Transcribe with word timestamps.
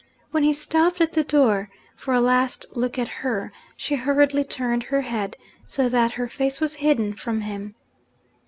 When 0.31 0.41
he 0.41 0.51
stopped 0.51 0.99
at 0.99 1.11
the 1.13 1.23
door 1.23 1.69
for 1.95 2.11
a 2.15 2.19
last 2.19 2.65
look 2.71 2.97
at 2.97 3.07
her, 3.21 3.53
she 3.77 3.93
hurriedly 3.93 4.43
turned 4.43 4.81
her 4.81 5.01
head 5.01 5.37
so 5.67 5.89
that 5.89 6.13
her 6.13 6.27
face 6.27 6.59
was 6.59 6.77
hidden 6.81 7.13
from 7.13 7.41
him. 7.41 7.75